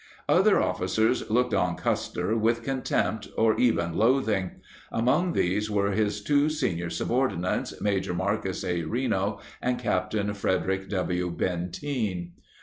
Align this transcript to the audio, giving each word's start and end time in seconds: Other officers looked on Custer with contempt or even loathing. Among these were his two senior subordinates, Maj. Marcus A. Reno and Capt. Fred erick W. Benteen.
Other 0.27 0.59
officers 0.59 1.29
looked 1.29 1.53
on 1.53 1.75
Custer 1.75 2.35
with 2.35 2.63
contempt 2.63 3.27
or 3.37 3.55
even 3.59 3.93
loathing. 3.95 4.53
Among 4.91 5.33
these 5.33 5.69
were 5.69 5.91
his 5.91 6.23
two 6.23 6.49
senior 6.49 6.89
subordinates, 6.89 7.79
Maj. 7.81 8.09
Marcus 8.09 8.63
A. 8.63 8.81
Reno 8.81 9.39
and 9.61 9.77
Capt. 9.77 10.15
Fred 10.35 10.63
erick 10.63 10.89
W. 10.89 11.29
Benteen. 11.29 12.31